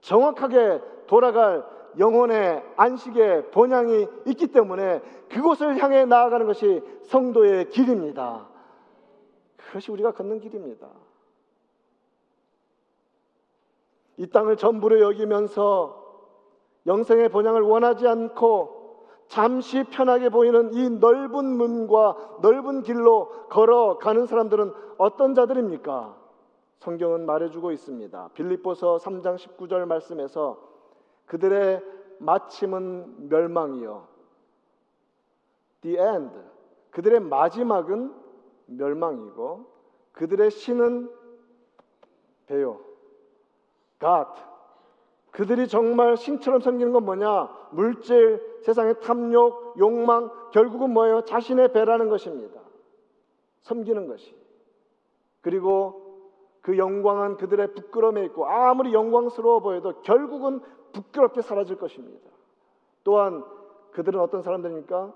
[0.00, 1.62] 정확하게 돌아갈
[1.98, 8.48] 영혼의 안식의 본향이 있기 때문에 그곳을 향해 나아가는 것이 성도의 길입니다.
[9.58, 10.88] 그것이 우리가 걷는 길입니다.
[14.16, 16.05] 이 땅을 전부로 여기면서
[16.86, 25.34] 영생의 본향을 원하지 않고 잠시 편하게 보이는 이 넓은 문과 넓은 길로 걸어가는 사람들은 어떤
[25.34, 26.16] 자들입니까?
[26.78, 28.30] 성경은 말해주고 있습니다.
[28.34, 30.60] 빌립보서 3장 19절 말씀에서
[31.26, 31.82] 그들의
[32.18, 34.06] 마침은 멸망이요.
[35.82, 36.34] The end.
[36.90, 38.14] 그들의 마지막은
[38.66, 39.66] 멸망이고
[40.12, 41.10] 그들의 신은
[42.46, 42.80] 배요.
[44.00, 44.30] God.
[45.36, 47.50] 그들이 정말 신처럼 섬기는 건 뭐냐?
[47.72, 51.26] 물질, 세상의 탐욕, 욕망, 결국은 뭐예요?
[51.26, 52.58] 자신의 배라는 것입니다.
[53.60, 54.34] 섬기는 것이.
[55.42, 56.22] 그리고
[56.62, 60.60] 그 영광은 그들의 부끄러움에 있고 아무리 영광스러워 보여도 결국은
[60.94, 62.30] 부끄럽게 사라질 것입니다.
[63.04, 63.44] 또한
[63.92, 65.12] 그들은 어떤 사람들입니까?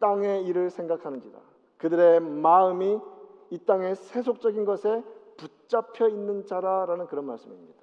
[0.00, 1.38] 땅의 일을 생각하는지다.
[1.78, 3.00] 그들의 마음이
[3.48, 5.02] 이 땅의 세속적인 것에
[5.38, 7.81] 붙잡혀 있는 자라라는 그런 말씀입니다.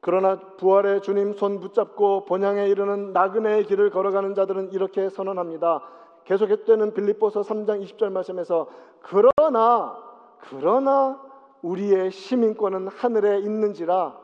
[0.00, 5.82] 그러나 부활의 주님 손 붙잡고 본향에 이르는 나그네의 길을 걸어가는 자들은 이렇게 선언합니다.
[6.24, 8.68] 계속했되는 빌립보서 3장 20절 말씀에서
[9.02, 9.96] 그러나
[10.38, 11.20] 그러나
[11.62, 14.18] 우리의 시민권은 하늘에 있는지라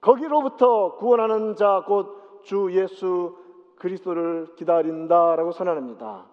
[0.00, 3.36] 거기로부터 구원하는 자 곧 주 예수
[3.76, 6.24] 그리스도를 기다린다라고 선언합니다.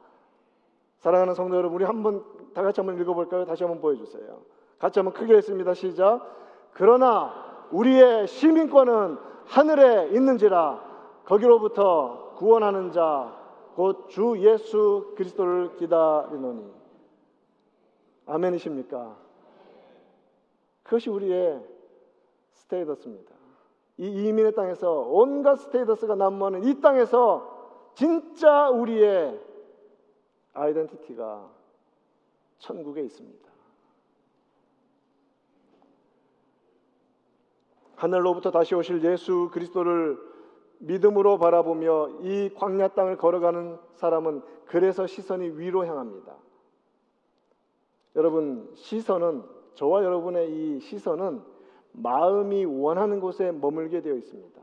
[0.99, 3.45] 사랑하는 성도 여러분, 우리 한번 다 같이 한번 읽어볼까요?
[3.45, 4.37] 다시 한번 보여주세요.
[4.77, 5.73] 같이 한번 크게 했습니다.
[5.73, 6.21] 시작.
[6.71, 10.81] 그러나 우리의 시민권은 하늘에 있는지라
[11.25, 13.43] 거기로부터 구원하는 자
[13.75, 16.71] 곧 주 예수 그리스도를 기다리노니
[18.27, 19.17] 아멘이십니까?
[20.83, 21.59] 그것이 우리의
[22.51, 23.33] 스테이더스입니다.
[23.97, 29.39] 이 이민의 땅에서 온갖 스테이더스가 난무하는 이 땅에서 진짜 우리의
[30.53, 31.49] 아이덴티티가
[32.59, 33.49] 천국에 있습니다.
[38.03, 40.19] 하늘로부터 다시 오실 예수 그리스도를
[40.79, 46.35] 믿음으로 바라보며 이 광야 땅을 걸어가는 사람은 그래서 시선이 위로 향합니다.
[48.17, 49.43] 여러분, 시선은
[49.75, 51.41] 저와 여러분의 이 시선은
[51.93, 54.61] 마음이 원하는 곳에 머물게 되어 있습니다.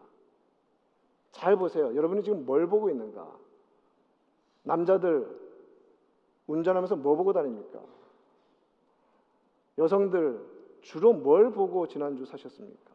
[1.31, 1.97] 잘 보세요.
[1.97, 3.27] 여러분이 지금 뭘 보고 있는가?
[4.65, 5.27] 남자들
[6.47, 7.81] 운전하면서 뭐 보고 다닙니까?
[9.79, 10.45] 여성들
[10.83, 12.90] 주로 뭘 보고 지난주 사셨습니까?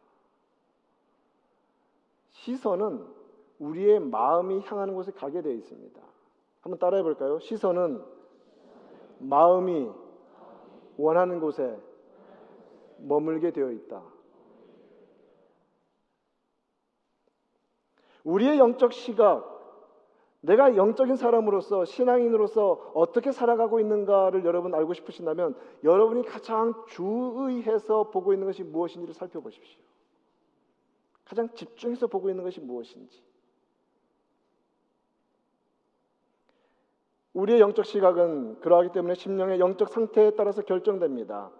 [2.46, 3.04] 시선은
[3.58, 6.00] 우리의 마음이 향하는 곳에 가게 되어 있습니다.
[6.60, 7.40] 한번 따라해 볼까요?
[7.40, 8.00] 시선은
[9.18, 9.90] 마음이
[10.96, 11.76] 원하는 곳에
[12.98, 14.00] 머물게 되어 있다.
[18.22, 19.52] 우리의 영적 시각,
[20.40, 28.46] 내가 영적인 사람으로서 신앙인으로서 어떻게 살아가고 있는가를 여러분 알고 싶으신다면 여러분이 가장 주의해서 보고 있는
[28.46, 29.80] 것이 무엇인지를 살펴보십시오.
[31.26, 33.22] 가장 집중해서 보고 있는 것이 무엇인지.
[37.34, 41.50] 우리의 영적 시각은 그러하기 때문에 심령의 영적 상태에 따라서 결정됩니다.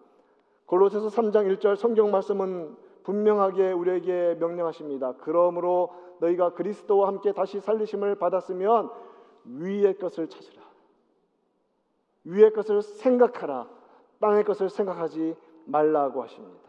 [0.64, 5.16] 골로새서 3장 1절 성경 말씀은 분명하게 우리에게 명령하십니다.
[5.18, 8.90] 그러므로 너희가 그리스도와 함께 다시 살리심을 받았으면
[9.44, 10.62] 위의 것을 찾으라.
[12.24, 13.68] 위의 것을 생각하라.
[14.20, 16.65] 땅의 것을 생각하지 말라고 하십니다.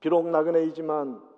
[0.00, 1.30] 비록 나그네이지만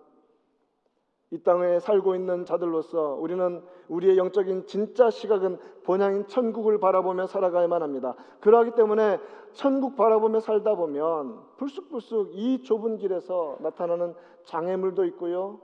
[1.33, 8.15] 이 땅에 살고 있는 자들로서 우리는 우리의 영적인 진짜 시각은 본향인 천국을 바라보며 살아가야만 합니다.
[8.41, 9.19] 그러하기 때문에
[9.53, 15.61] 천국 바라보며 살다 보면 불쑥불쑥 이 좁은 길에서 나타나는 장애물도 있고요.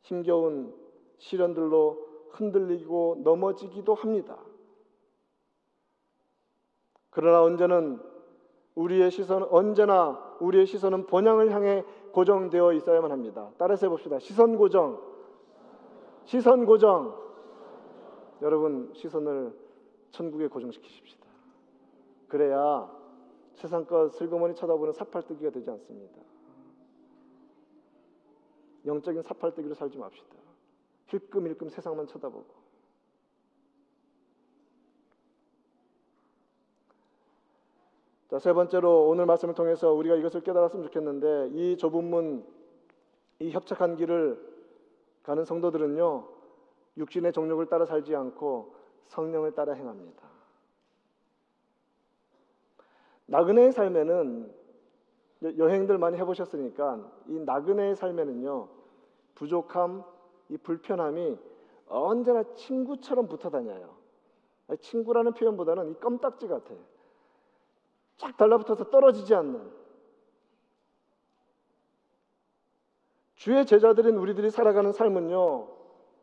[0.00, 0.74] 힘겨운
[1.18, 1.98] 시련들로
[2.30, 4.38] 흔들리고 넘어지기도 합니다.
[7.10, 8.00] 그러나 언제는
[8.74, 13.50] 우리의 시선 언제나 우리의 시선은 본향을 향해 고정되어 있어야만 합니다.
[13.58, 14.18] 따라서 해봅시다.
[14.18, 15.00] 시선 고정.
[16.24, 17.16] 시선 고정.
[18.42, 19.56] 여러분 시선을
[20.10, 21.26] 천국에 고정시키십시다.
[22.28, 22.90] 그래야
[23.54, 26.20] 세상 것 슬그머니 쳐다보는 사팔뜨기가 되지 않습니다.
[28.84, 30.34] 영적인 사팔뜨기로 살지 맙시다.
[31.06, 32.61] 힐끔힐끔 세상만 쳐다보고
[38.32, 42.46] 자, 세 번째로 오늘 말씀을 통해서 우리가 이것을 깨달았으면 좋겠는데 이 좁은 문,
[43.40, 44.40] 이 협착한 길을
[45.22, 46.28] 가는 성도들은요
[46.96, 48.74] 육신의 정욕을 따라 살지 않고
[49.08, 50.26] 성령을 따라 행합니다.
[53.26, 54.54] 나그네의 삶에는
[55.42, 58.66] 여- 여행들 많이 해보셨으니까 이 나그네의 삶에는요
[59.34, 60.04] 부족함,
[60.48, 61.36] 이 불편함이
[61.86, 63.94] 언제나 친구처럼 붙어 다녀요.
[64.80, 66.72] 친구라는 표현보다는 이 껌딱지 같아.
[68.16, 69.82] 쫙 달라붙어서 떨어지지 않는.
[73.34, 75.68] 주의 제자들인 우리들이 살아가는 삶은요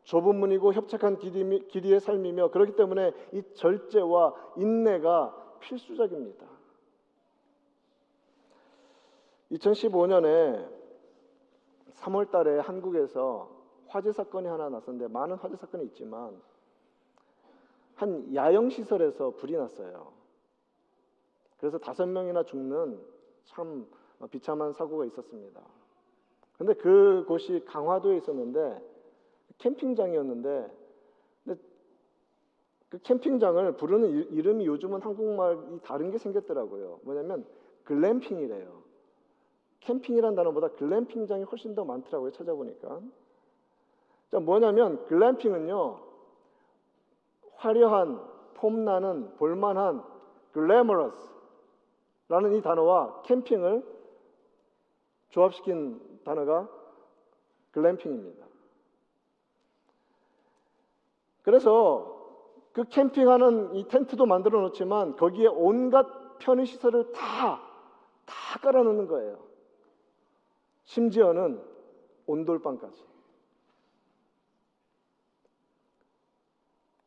[0.04, 6.46] 좁은 문이고 협착한 길이, 길이의 삶이며 그렇기 때문에 이 절제와 인내가 필수적입니다.
[9.52, 10.68] 2015년에
[11.94, 13.50] 3월 달에 한국에서
[13.88, 16.40] 화재 사건이 하나 났었는데 많은 화재 사건이 있지만
[17.96, 20.19] 한 야영 시설에서 불이 났어요.
[21.60, 22.98] 그래서 다섯 명이나 죽는
[23.44, 23.86] 참
[24.30, 25.60] 비참한 사고가 있었습니다.
[26.56, 28.82] 근데 그곳이 강화도에 있었는데
[29.58, 30.80] 캠핑장이었는데
[32.88, 37.00] 그 캠핑장을 부르는 이- 이름이 요즘은 한국말이 다른 게 생겼더라고요.
[37.04, 37.46] 뭐냐면
[37.84, 38.82] 글램핑이래요.
[39.80, 42.32] 캠핑이란 단어보다 글램핑장이 훨씬 더 많더라고요.
[42.32, 43.00] 찾아보니까.
[44.32, 46.00] 자, 뭐냐면 글램핑은요.
[47.54, 48.20] 화려한,
[48.54, 50.02] 폼나는, 볼만한
[50.52, 51.39] 글래머러스
[52.30, 53.84] 라는 이 단어와 캠핑을
[55.30, 56.68] 조합시킨 단어가
[57.72, 58.46] 글램핑입니다.
[61.42, 62.16] 그래서
[62.72, 67.60] 그 캠핑하는 이 텐트도 만들어 놓지만 거기에 온갖 편의 시설을 다,
[68.24, 69.44] 다 깔아 놓는 거예요.
[70.84, 71.60] 심지어는
[72.26, 73.04] 온돌방까지.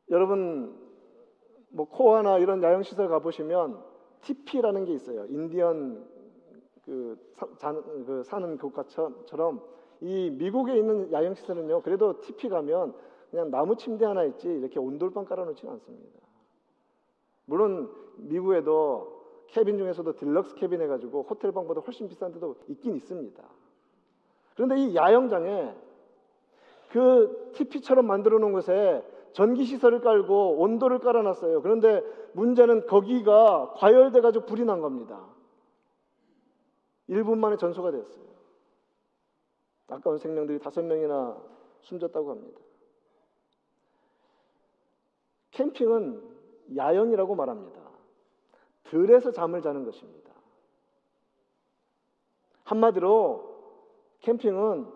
[0.09, 0.77] 여러분
[1.69, 3.92] 뭐 코아나 이런 야영 시설 가 보시면
[4.23, 5.25] TP라는 게 있어요.
[5.29, 6.05] 인디언
[6.86, 9.62] 그, 사, 자, 그 사는 국가처럼
[10.01, 11.81] 이 미국에 있는 야영 시설은요.
[11.81, 12.93] 그래도 TP 가면
[13.31, 16.19] 그냥 나무 침대 하나 있지 이렇게 온돌방 깔아놓지는 않습니다.
[17.45, 23.43] 물론 미국에도 cabin 중에서도 deluxe cabin 해가지고 호텔 방보다 훨씬 비싼 데도 있긴 있습니다.
[24.55, 25.73] 그런데 이 야영장에
[26.91, 29.03] 그 teepee처럼 만들어 놓은 곳에
[29.34, 31.62] 전기 시설을 깔고 온돌을 깔아놨어요.
[31.62, 32.02] 그런데
[32.34, 35.28] 문제는 거기가 과열돼 가지고 불이 난 겁니다.
[37.10, 38.24] 1분 만에 전소가 됐어요.
[39.88, 41.38] 아까운 생명들이 다섯 명이나
[41.82, 42.60] 숨졌다고 합니다.
[45.52, 46.34] 캠핑은
[46.76, 47.82] 야영이라고 말합니다.
[48.86, 50.32] 들에서 잠을 자는 것입니다.
[52.63, 53.54] 한마디로
[54.22, 54.88] 캠핑은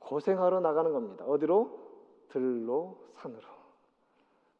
[0.00, 1.24] 고생하러 나가는 겁니다.
[1.24, 1.84] 어디로?
[2.28, 3.53] 들로, 산으로.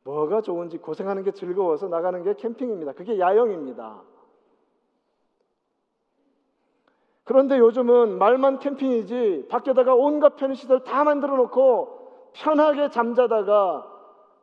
[0.05, 2.93] 뭐가 좋은지 고생하는 게 즐거워서 나가는 게 캠핑입니다.
[2.93, 4.03] 그게 야영입니다.
[7.25, 13.91] 그런데 요즘은 말만 캠핑이지 밖에다가 온갖 편의시설 다 만들어 놓고 편하게 잠자다가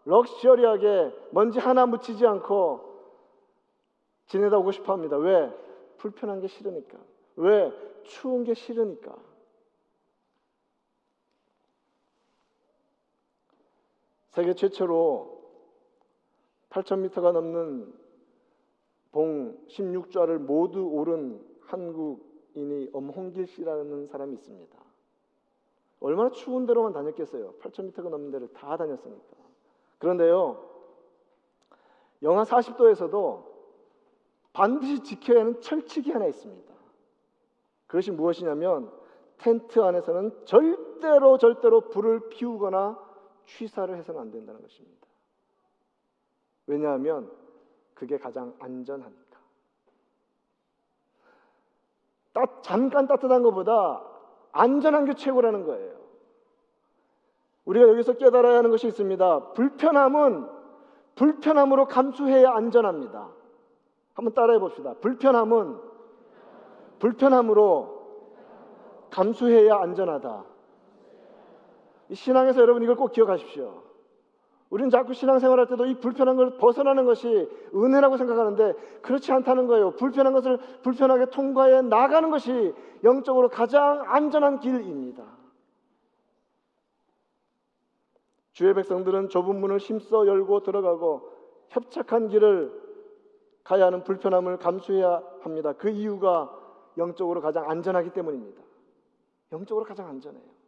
[0.05, 2.89] 럭셔리하게 먼지 하나 묻히지 않고
[4.25, 5.17] 지내다 오고 싶어 합니다.
[5.17, 5.53] 왜?
[5.97, 6.97] 불편한 게 싫으니까.
[7.35, 7.71] 왜?
[8.03, 9.15] 추운 게 싫으니까.
[14.31, 15.40] 세계 최초로
[16.71, 17.93] 8,000m가 넘는
[19.11, 24.79] 봉 16좌를 모두 오른 한국인이 엄홍길 씨라는 사람이 있습니다.
[25.99, 27.53] 얼마나 추운 데로만 다녔겠어요.
[27.59, 29.37] 8,000m가 넘는 데를 다 다녔으니까.
[29.99, 30.67] 그런데요,
[32.23, 33.51] 영하 40도에서도
[34.53, 36.73] 반드시 지켜야 하는 철칙이 하나 있습니다.
[37.87, 38.91] 그것이 무엇이냐면
[39.37, 42.97] 텐트 안에서는 절대로 절대로 불을 피우거나
[43.45, 45.10] 취사를 해서는 안 된다는 것입니다.
[46.67, 47.29] 왜냐하면
[47.93, 49.39] 그게 가장 안전하니까.
[52.33, 54.03] 따, 잠깐 따뜻한 것보다
[54.51, 56.01] 안전한 게 최고라는 거예요.
[57.65, 59.53] 우리가 여기서 깨달아야 하는 것이 있습니다.
[59.53, 60.47] 불편함은
[61.15, 63.29] 불편함으로 감수해야 안전합니다.
[64.13, 64.93] 한번 따라해 봅시다.
[64.95, 65.77] 불편함은
[66.99, 68.01] 불편함으로
[69.11, 70.45] 감수해야 안전하다.
[72.09, 73.83] 이 신앙에서 여러분 이걸 꼭 기억하십시오.
[74.71, 79.91] 우리는 자꾸 신앙생활할 때도 이 불편한 걸 벗어나는 것이 은혜라고 생각하는데 그렇지 않다는 거예요.
[79.91, 85.25] 불편한 것을 불편하게 통과해 나가는 것이 영적으로 가장 안전한 길입니다.
[88.53, 91.29] 주의 백성들은 좁은 문을 힘써 열고 들어가고
[91.67, 92.71] 협착한 길을
[93.65, 95.73] 가야 하는 불편함을 감수해야 합니다.
[95.73, 96.49] 그 이유가
[96.97, 98.61] 영적으로 가장 안전하기 때문입니다.
[99.51, 100.60] 영적으로 가장 안전해요.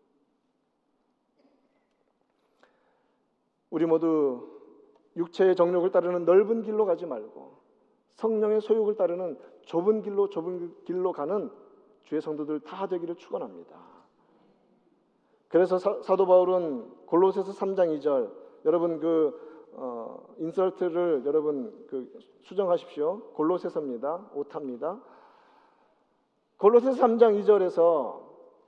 [3.74, 4.48] 우리 모두
[5.16, 7.58] 육체의 정욕을 따르는 넓은 길로 가지 말고
[8.14, 11.50] 성령의 소욕을 따르는 좁은 길로 좁은 길로 가는
[12.04, 13.76] 주의 성도들 다 되기를 축원합니다.
[15.48, 18.32] 그래서 사, 도 바울은 골로새서 3장 2절
[18.66, 22.12] 여러분 그 어, 인설트를 여러분 그
[22.42, 23.22] 수정하십시오.
[23.34, 24.30] 골로새서입니다.
[24.36, 25.02] 오타입니다.
[26.58, 28.23] 골로새서 3장 2절에서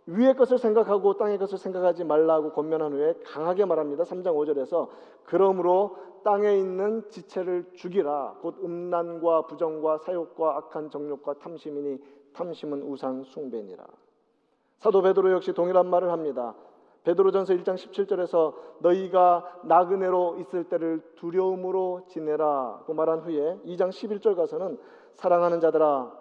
[0.08, 4.04] 위의 것을 생각하고 땅의 것을 생각하지 말라고 권면한 후에 강하게 말합니다.
[4.04, 4.88] 3장 5절에서
[5.24, 12.00] 그러므로 땅에 있는 지체를 죽이라 곧 음란과 부정과 사욕과 악한 정욕과 탐심이니
[12.34, 13.86] 탐심은 우상 숭배니라.
[14.78, 16.56] 사도 베드로 역시 동일한 말을 합니다.
[17.04, 24.80] 베드로전서 1장 17절에서 너희가 나그네로 있을 때를 두려움으로 지내라고 말한 후에 2장 11절 가서는
[25.14, 26.12] 사랑하는 자들아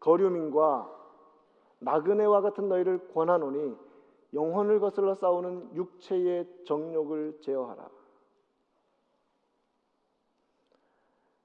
[0.00, 0.97] 거류민과
[1.80, 3.76] 나그네와 같은 너희를 권하노니
[4.34, 7.88] 영혼을 거슬러 싸우는 육체의 정욕을 제어하라.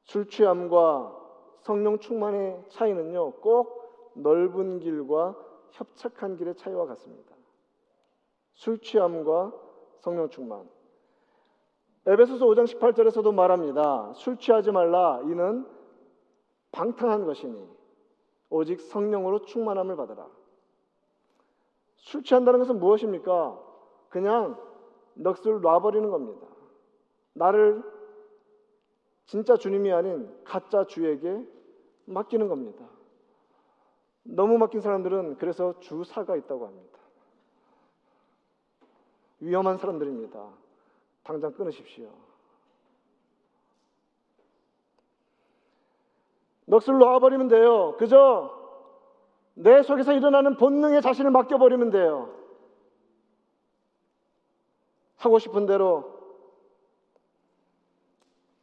[0.04, 1.22] 술 취함과
[1.62, 5.36] 성령 충만의 차이는요, 꼭 넓은 길과
[5.72, 7.36] 협착한 길의 차이와 같습니다.
[8.54, 9.54] 술 취함과
[10.00, 10.70] 성령 충만.
[12.06, 14.12] 에베소서 5장 18절에서도 말합니다.
[14.14, 15.22] 술 취하지 말라.
[15.24, 15.66] 이는
[16.74, 17.83] 방탕한 것이니
[18.54, 20.28] 오직 성령으로 충만함을 받으라.
[21.96, 23.60] 술 취한다는 것은 무엇입니까?
[24.10, 24.56] 그냥
[25.16, 26.46] 넋을 놔버리는 겁니다.
[27.34, 27.84] 나를
[29.26, 31.48] 진짜 주님이 아닌 가짜 주에게
[32.06, 32.86] 맡기는 겁니다.
[34.22, 37.00] 너무 맡긴 사람들은 그래서 주사가 있다고 합니다.
[39.40, 40.48] 위험한 사람들입니다.
[41.24, 42.12] 당장 끊으십시오.
[46.80, 47.96] 넋을 놓아버리면 돼요.
[47.98, 48.52] 그저
[49.56, 52.30] 내 속에서 일어나는 본능에 자신을 맡겨버리면 돼요.
[55.18, 56.04] 하고 싶은 대로.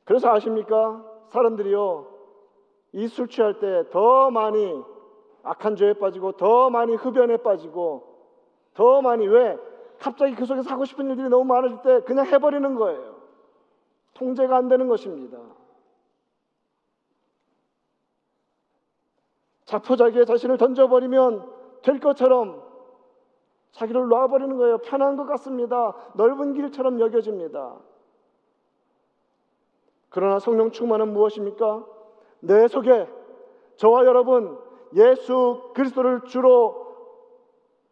[0.04, 1.04] 그래서 아십니까?
[1.28, 2.06] 사람들이요.
[2.92, 4.82] 이 술 취할 때 더 많이
[5.44, 8.02] 악한 죄에 빠지고 더 많이 흡연에 빠지고
[8.74, 9.56] 더 많이 왜?
[10.00, 13.14] 갑자기 그 속에서 하고 싶은 일들이 너무 많을 때 그냥 해버리는 거예요.
[14.14, 15.38] 통제가 안 되는 것입니다.
[19.71, 21.49] 자포자기에 자신을 던져버리면
[21.83, 22.61] 될 것처럼
[23.71, 24.79] 자기를 놔버리는 거예요.
[24.79, 25.95] 편한 것 같습니다.
[26.14, 27.77] 넓은 길처럼 여겨집니다.
[30.09, 31.87] 그러나 성령 충만은 무엇입니까?
[32.41, 33.09] 내 속에
[33.77, 34.59] 저와 여러분
[34.97, 36.89] 예수 그리스도를 주로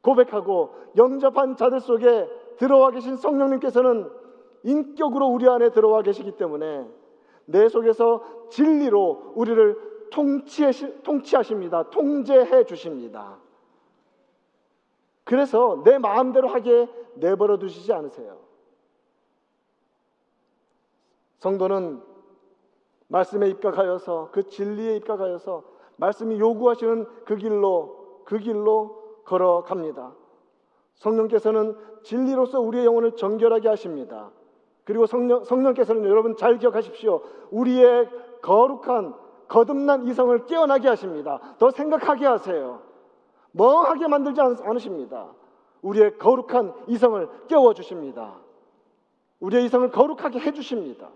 [0.03, 4.11] 고백하고 영접한 자들 속에 들어와 계신 성령님께서는
[4.64, 6.89] 인격으로 우리 안에 들어와 계시기 때문에
[7.45, 11.90] 내 속에서 진리로 우리를 통치하십니다.
[11.90, 13.38] 통제해 주십니다.
[15.24, 18.38] 그래서 내 마음대로 하게 내버려 두시지 않으세요.
[21.38, 22.02] 성도는
[23.09, 25.64] 말씀에 입각하여서 그 진리에 입각하여서
[25.96, 30.14] 말씀이 요구하시는 그 길로 그 길로 걸어갑니다.
[30.94, 34.30] 성령께서는 진리로서 우리의 영혼을 정결하게 하십니다.
[34.84, 37.22] 그리고 성령, 성령께서는 여러분 잘 기억하십시오.
[37.50, 38.09] 우리의
[38.40, 39.14] 거룩한
[39.49, 41.40] 거듭난 이성을 깨어나게 하십니다.
[41.59, 42.82] 더 생각하게 하세요.
[43.53, 45.32] 멍하게 만들지 않으십니다.
[45.82, 48.36] 우리의 거룩한 이성을 깨워 주십니다.
[49.40, 51.09] 우리의 이성을 거룩하게 해 주십니다.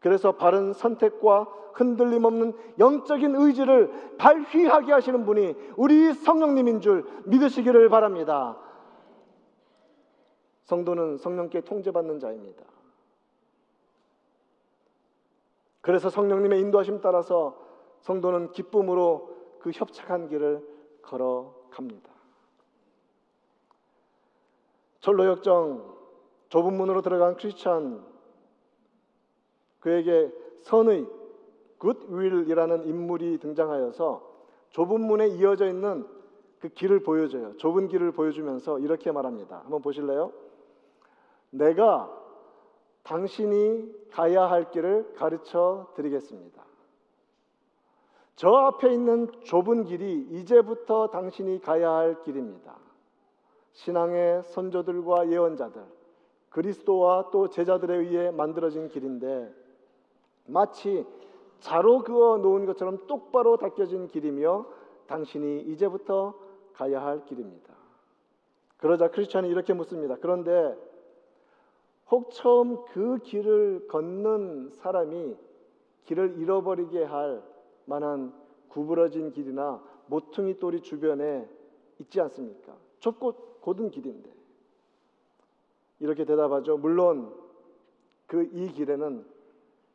[0.00, 8.56] 그래서 바른 선택과 흔들림 없는 영적인 의지를 발휘하게 하시는 분이 우리 성령님인 줄 믿으시기를 바랍니다.
[10.64, 12.64] 성도는 성령께 통제받는 자입니다.
[15.88, 17.56] 그래서 성령님의 인도하심 따라서
[18.00, 20.62] 성도는 기쁨으로 그 협착한 길을
[21.00, 22.10] 걸어갑니다.
[25.00, 25.96] 철로역정
[26.50, 28.04] 좁은 문으로 들어간 크리스찬
[29.80, 30.30] 그에게
[30.60, 31.08] 선의
[31.78, 34.30] 굿윌이라는 인물이 등장하여서
[34.68, 36.06] 좁은 문에 이어져 있는
[36.58, 37.56] 그 길을 보여줘요.
[37.56, 39.60] 좁은 길을 보여주면서 이렇게 말합니다.
[39.60, 40.34] 한번 보실래요?
[41.48, 42.14] 내가
[43.08, 46.62] 당신이 가야 할 길을 가르쳐 드리겠습니다.
[48.36, 52.76] 저 앞에 있는 좁은 길이 이제부터 당신이 가야 할 길입니다.
[53.72, 55.82] 신앙의 선조들과 예언자들,
[56.50, 59.54] 그리스도와 또 제자들에 의해 만들어진 길인데
[60.44, 61.06] 마치
[61.60, 64.66] 자로 그어 놓은 것처럼 똑바로 닦여진 길이며
[65.06, 66.34] 당신이 이제부터
[66.74, 67.72] 가야 할 길입니다.
[68.76, 70.16] 그러자 크리스천이 이렇게 묻습니다.
[70.20, 70.76] 그런데
[72.10, 75.36] 혹 처음 그 길을 걷는 사람이
[76.04, 77.42] 길을 잃어버리게 할
[77.84, 78.32] 만한
[78.68, 81.48] 구부러진 길이나 모퉁이 돌이 주변에
[81.98, 82.74] 있지 않습니까?
[83.00, 84.30] 좁고 고든 길인데
[86.00, 86.78] 이렇게 대답하죠.
[86.78, 87.34] 물론
[88.26, 89.24] 그 이 길에는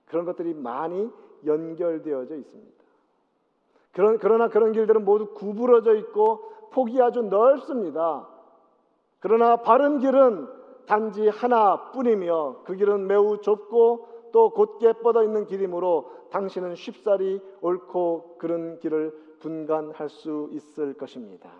[0.06, 1.10] 그런 것들이 많이
[1.46, 2.84] 연결되어져 있습니다.
[3.94, 8.28] 그런, 그러나 그런 길들은 모두 구부러져 있고 폭이 아주 넓습니다.
[9.20, 10.48] 그러나 바른 길은
[10.86, 18.80] 단지 하나뿐이며 그 길은 매우 좁고 또 곧게 뻗어 있는 길이므로 당신은 쉽사리 옳고 그른
[18.80, 21.52] 길을 분간할 수 있을 것입니다.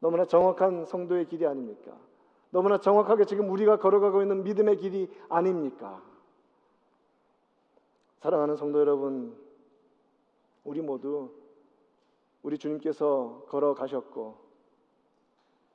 [0.00, 1.92] 너무나 정확한 성도의 길이 아닙니까?
[2.50, 6.02] 너무나 정확하게 지금 우리가 걸어가고 있는 믿음의 길이 아닙니까?
[8.20, 9.36] 사랑하는 성도 여러분,
[10.64, 11.30] 우리 모두
[12.42, 14.36] 우리 주님께서 걸어가셨고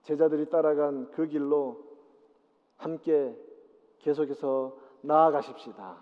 [0.04, 1.83] 제자들이 따라간 그 길로
[2.78, 3.36] 함께
[4.00, 5.98] 계속해서 나아가십시다.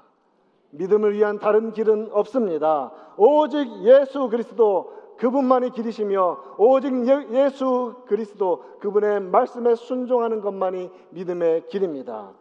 [0.72, 2.92] 믿음을 위한 다른 길은 없습니다.
[3.18, 12.32] 오직 예수 그리스도 그분만이 길이시며 오직 예, 수 그리스도 그분의 말씀에 순종하는 것만이 믿음의 길입니다.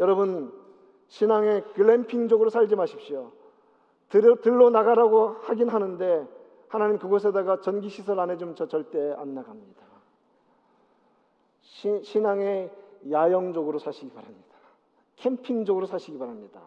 [0.00, 0.52] 여러분
[1.06, 3.30] 신앙의 글램핑적으로 살지 마십시오.
[4.08, 6.26] 들, 들로 나가라고 하긴 하는데
[6.66, 9.82] 하나님 그곳에다가 전기 시설 안 해주면 저 절대 안 나갑니다.
[11.60, 12.72] 시, 신앙의
[13.08, 14.56] 야영적으로 사시기 바랍니다.
[15.16, 16.60] 캠핑적으로 사시기 바랍니다.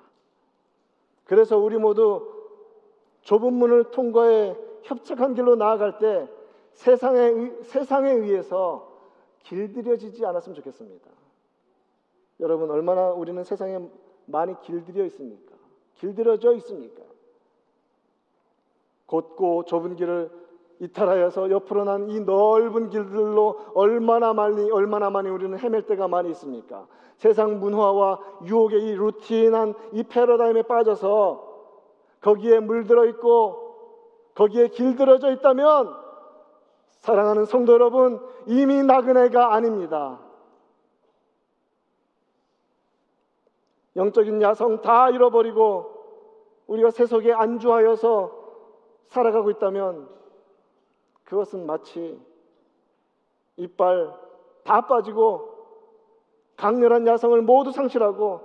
[1.25, 2.31] 그래서 우리 모두
[3.21, 6.27] 좁은 문을 통과해 협착한 길로 나아갈 때
[6.73, 8.91] 세상에, 세상에 의해서
[9.43, 11.09] 길들여지지 않았으면 좋겠습니다.
[12.39, 13.79] 여러분, 얼마나 우리는 세상에
[14.25, 15.53] 많이 길들여 있습니까?
[15.95, 17.03] 길들여져 있습니까?
[19.05, 20.42] 곧고 좁은 길을
[20.79, 26.87] 이탈하여서 옆으로 난 이 넓은 길들로 얼마나 많이 얼마나 많이 우리는 헤맬 때가 많이 있습니까?
[27.17, 31.53] 세상 문화와 유혹의 이 루틴한 이 패러다임에 빠져서
[32.21, 33.75] 거기에 물들어 있고
[34.35, 35.95] 거기에 길들어져 있다면
[36.99, 40.19] 사랑하는 성도 여러분 이미 나그네가 아닙니다.
[43.95, 45.91] 영적인 야성 다 잃어버리고
[46.67, 48.43] 우리가 세속에 안주하여서
[49.07, 50.09] 살아가고 있다면
[51.23, 52.19] 그것은 마치
[53.57, 54.13] 이빨
[54.63, 55.53] 다 빠지고
[56.55, 58.41] 강렬한 야성을 모두 상실하고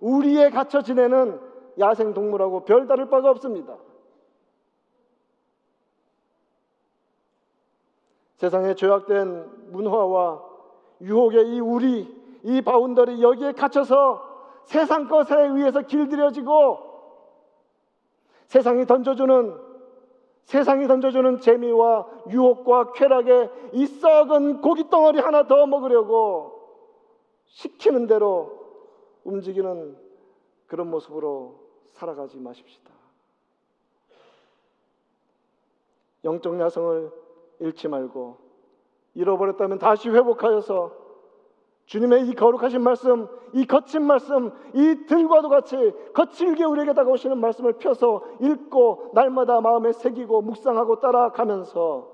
[0.00, 1.40] 우리에 갇혀 지내는
[1.78, 3.76] 야생 동물하고 별다를 바가 없습니다.
[8.36, 10.44] 세상에 죄악된 문화와
[11.00, 16.78] 유혹의 이 우리 이 boundary 여기에 갇혀서 세상 것에 의해서 길들여지고
[18.46, 19.67] 세상이 던져주는
[20.48, 26.58] 세상이 던져주는 재미와 유혹과 쾌락에 이 썩은 고기 덩어리 하나 더 먹으려고
[27.48, 28.58] 시키는 대로
[29.24, 29.94] 움직이는
[30.66, 31.60] 그런 모습으로
[31.92, 32.90] 살아가지 마십시다.
[36.24, 37.12] 영적 야성을
[37.60, 38.38] 잃지 말고
[39.16, 41.07] 잃어버렸다면 다시 회복하여서
[41.88, 45.74] 주님의 이 거룩하신 말씀, 이 거친 말씀, 이 들과도 같이
[46.12, 52.12] 거칠게 우리에게 다가오시는 말씀을 펴서 읽고 날마다 마음에 새기고 묵상하고 따라가면서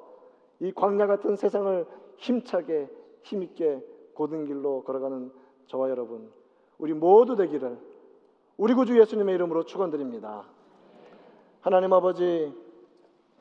[0.61, 1.87] 이 광야 같은 세상을
[2.19, 2.89] 힘차게
[3.23, 5.33] 힘있게 고든 길로 걸어가는
[5.67, 6.31] 저와 여러분
[6.79, 7.77] 우리 모두 되기를
[8.57, 10.45] 우리 구주 예수님의 이름으로 축원드립니다.
[11.63, 12.55] 하나님 아버지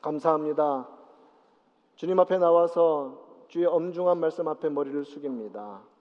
[0.00, 0.88] 감사합니다.
[1.94, 5.93] 주님 앞에 나와서 주의 엄중한 말씀 앞에 머리를 숙입니다.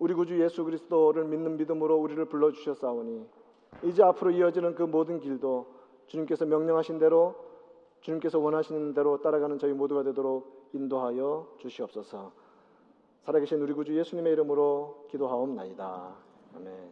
[0.00, 3.26] 우리 구주 예수 그리스도를 믿는 믿음으로 우리를 불러 주셨사오니
[3.84, 5.66] 이제 앞으로 이어지는 그 모든 길도
[6.06, 7.36] 주님께서 명령하신 대로
[8.00, 12.32] 주님께서 원하시는 대로 따라가는 저희 모두가 되도록 인도하여 주시옵소서.
[13.24, 16.14] 살아계신 우리 구주 예수님의 이름으로 기도하옵나이다.
[16.56, 16.88] 아멘.